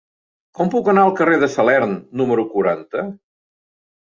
[0.59, 1.93] Com puc anar al carrer de Salern
[2.23, 3.05] número quaranta?